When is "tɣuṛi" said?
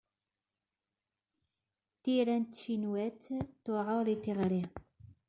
4.23-4.63